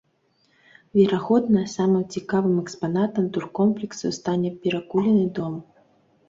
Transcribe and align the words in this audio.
Верагодна, 0.99 1.61
самым 1.73 2.03
цікавым 2.19 2.55
экспанатам 2.63 3.27
туркомплексу 3.37 4.13
стане 4.19 4.49
перакулены 4.65 5.25
дом. 5.39 5.53